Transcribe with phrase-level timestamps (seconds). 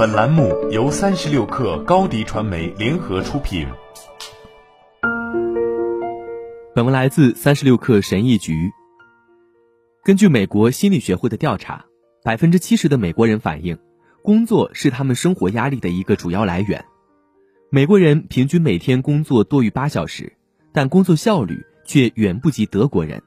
[0.00, 3.68] 本栏目由三十六氪高低传媒联合出品。
[6.74, 8.70] 本文来自三十六氪神译局。
[10.02, 11.84] 根据美国心理学会的调查，
[12.24, 13.78] 百分之七十的美国人反映，
[14.22, 16.82] 工作是他们生活压力的一个主要来源。
[17.68, 20.32] 美国人平均每天工作多于八小时，
[20.72, 23.22] 但工作效率却远不及德国人。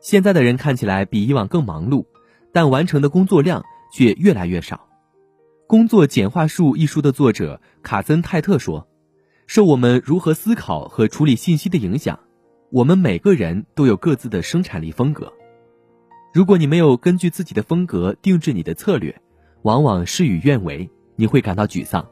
[0.00, 2.06] 现在的人看起来比以往更忙碌，
[2.50, 3.62] 但完成的工作量
[3.92, 4.76] 却越来越少。
[5.68, 8.88] 《工作简化术》一书的作者卡森泰特说
[9.46, 12.20] ：“受我们如何思考和处理信息的影响，
[12.70, 15.30] 我们每个人都有各自的生产力风格。
[16.32, 19.20] 如果你没有根据自己的风格定制你的策略，
[19.60, 22.08] 往往事与愿违，你会感到沮丧。”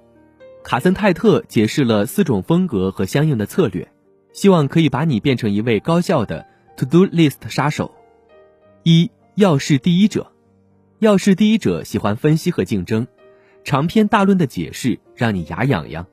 [0.62, 3.90] 卡森泰特解释了四种风格和相应的策略，
[4.34, 7.95] 希望可以把你变成一位高效的 To Do List 杀手。
[8.82, 10.30] 一要事第一者，
[10.98, 13.06] 要事第一者喜欢分析和竞争，
[13.66, 16.06] 长篇大论的解释让你牙痒痒。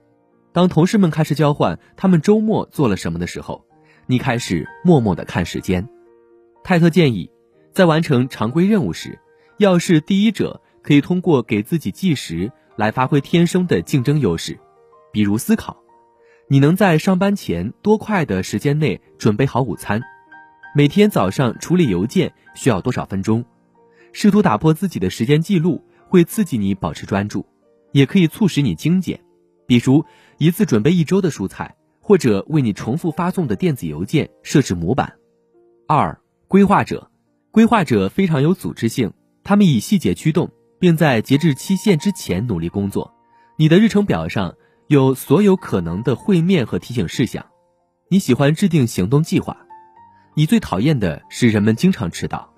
[0.53, 3.63] 当同事们开始交换他们周末做了什么的时候，
[4.07, 5.87] 你开始默默的看时间。
[6.63, 7.29] 泰特建议，
[7.71, 9.19] 在完成常规任务时，
[9.59, 12.51] 要是第一者可以通过给自己计时。
[12.75, 14.57] 来发挥天生的竞争优势，
[15.11, 15.77] 比如思考，
[16.47, 20.01] 你能在上班前多快的时间内准备好午餐？
[20.75, 23.45] 每天早上处理邮件需要多少分钟？
[24.11, 27.43] 试图打破自己的时间记录，会刺激你保持专注，
[27.91, 29.19] 也可以促使你精简，
[29.65, 30.05] 比如
[30.37, 35.11] 一次准备一周的蔬菜，或者为你重复发送的电子邮件设置模板。
[35.87, 36.15] 二，
[36.47, 37.09] 规划者，
[37.49, 39.11] 规划者非常有组织性，
[39.43, 40.51] 他们以细节驱动。
[40.83, 43.15] 并在截至期限之前努力工作。
[43.55, 44.53] 你的日程表上
[44.87, 47.45] 有所有可能的会面和提醒事项。
[48.09, 49.55] 你喜欢制定行动计划。
[50.35, 52.53] 你最讨厌的是人们经常迟到。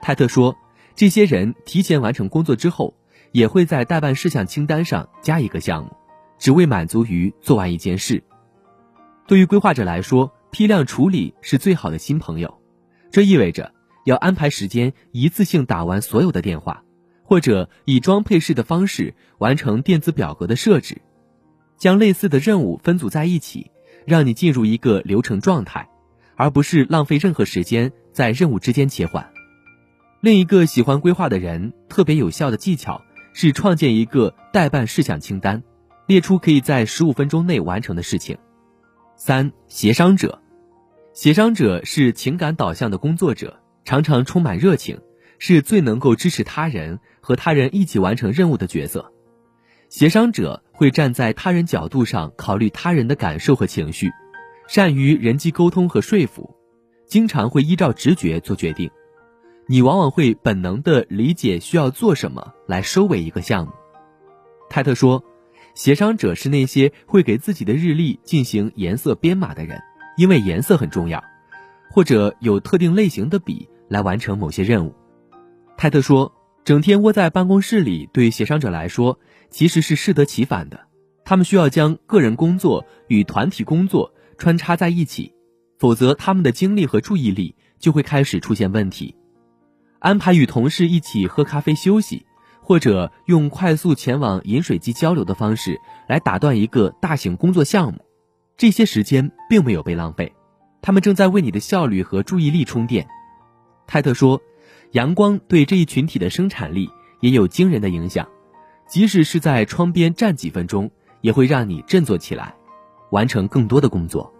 [0.00, 0.56] 泰特说，
[0.94, 2.94] 这些人提前完成工作之后，
[3.32, 5.96] 也会在待办事项清单上加一个项目，
[6.38, 8.22] 只为满足于做完一件事。
[9.26, 12.60] 对于规划者来说，批量处理是最好的新朋友。
[13.10, 13.72] 这意味着
[14.04, 16.82] 要安排时间一次性打完所有的电话。
[17.26, 21.00] 或者以装配式的方式完成电子表格的设置，
[21.78, 23.70] 将类似的任务分组在一起，
[24.06, 25.88] 让你进入一个流程状态，
[26.36, 29.33] 而不是浪费任何时间在任务之间切换。
[30.24, 33.04] 另一个喜欢规划的人特别有效的技巧
[33.34, 35.62] 是创建一个待办事项清单，
[36.06, 38.38] 列出可以在十五分钟内完成的事情。
[39.16, 40.40] 三、协商者，
[41.12, 44.98] 协商者是情感导向的工作者，常常充满热情。
[45.38, 49.12] 是最能够支持他人和他人一起完成任务的角色。
[49.90, 54.10] 协商者会站在他人角度上考虑他人的感受和情绪，
[54.68, 56.56] 善于人际沟通和说服，
[57.06, 58.90] 经常会依照直觉做决定。
[59.66, 63.72] 你往往会本能地理解需要做什么来收尾一个项目。
[64.68, 65.24] 泰特说，
[65.74, 69.80] 协商者是那些会给自己的日历进行颜色编码的人，
[70.16, 71.22] 因为颜色很重要，
[71.90, 74.94] 或者有特定类型的笔来完成某些任务。
[75.76, 76.32] 泰特说
[76.64, 79.18] ：“整天窝在办公室里，对协商者来说
[79.50, 80.80] 其实是适得其反的。
[81.24, 85.32] 他们需要将个人工作与团体工作穿插在一起，
[85.78, 89.16] 否则他们的精力和注意力就会开始出现问题。
[90.04, 92.26] 安排与同事一起喝咖啡休息，
[92.60, 98.04] 或者用快速前往饮水机交流的方式来打断一个大型工作项目，
[98.58, 100.34] 这些时间并没有被浪费，
[100.82, 103.08] 他们正在为你的效率和注意力充电。”
[103.88, 104.40] 泰特说。
[104.92, 106.88] 阳光对这一群体的生产力
[107.18, 108.28] 也有惊人的影响，
[108.86, 110.88] 即使是在窗边站几分钟，
[111.20, 112.54] 也会让你振作起来，
[113.10, 114.32] 完成更多的工作。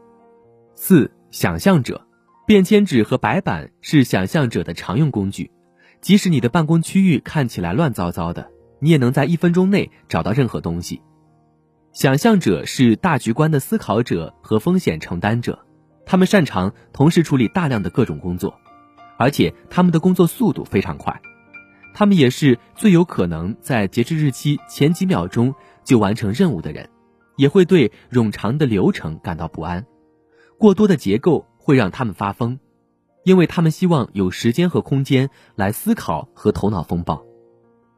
[0.77, 2.04] 四、想象者，
[2.47, 5.51] 便签纸和白板是想象者的常用工具，
[6.01, 8.51] 即使你的办公区域看起来乱糟糟的，
[8.81, 11.01] 你也能在一分钟内找到任何东西。
[11.93, 15.65] 想象者是大局观的思考者和风险承担者，
[16.05, 18.55] 他们擅长同时处理大量的各种工作。
[19.17, 21.23] 而且他们的工作速度非常快，
[21.95, 25.55] 他们也是最有可能在截止日期前几秒钟
[25.85, 26.91] 就完成任务的人，
[27.37, 29.87] 也会对冗长的流程感到不安。
[30.59, 32.59] 过多的结构会让他们发疯，
[33.25, 37.25] 因为他们希望有时间和空间来思考和头脑风暴。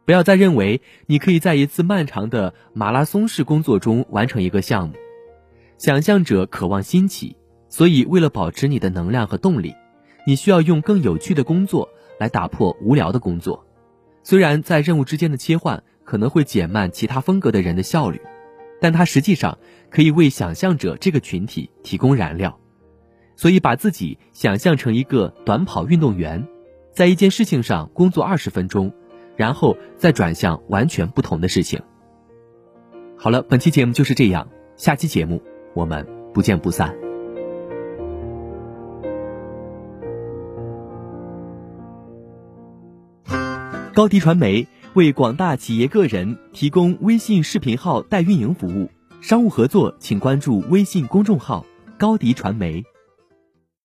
[0.04, 4.94] 不要再认为你可以在一次漫长的马拉松式工作中完成一个项目。
[5.78, 7.36] 想象者渴望新奇，
[7.68, 9.74] 所以为了保持你的能量和动力。
[10.28, 11.88] 你需要用更有趣的工作
[12.20, 13.66] 来打破无聊的工作，
[14.22, 18.20] 虽然在任务之间的切换可能会减慢其他风格的人的效率，
[18.80, 19.58] 但它实际上
[19.90, 22.58] 可以为想象者这个群体提供燃料。
[23.36, 26.48] 所以，把自己想象成一个短跑运动员，
[26.92, 28.92] 在一件事情上工作二十分钟，
[29.36, 31.80] 然后再转向完全不同的事情。
[33.16, 35.42] 好了，本期节目就是这样，下期节目
[35.74, 36.96] 我们不见不散。
[43.92, 48.90] 高迪传媒为广大企业个人提供微信视频号代运营服务，
[49.20, 51.66] 商务合作请关注微信公众号
[51.98, 52.82] “高迪传媒”。